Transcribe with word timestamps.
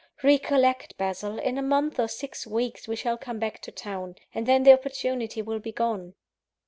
Recollect, 0.23 0.97
Basil, 0.97 1.37
in 1.37 1.59
a 1.59 1.61
month 1.61 1.99
or 1.99 2.07
six 2.07 2.47
weeks 2.47 2.87
we 2.87 2.95
shall 2.95 3.19
come 3.19 3.37
back 3.37 3.59
to 3.61 3.71
town; 3.71 4.15
and 4.33 4.47
then 4.47 4.63
the 4.63 4.73
opportunity 4.73 5.43
will 5.43 5.59
be 5.59 5.71
gone." 5.71 6.15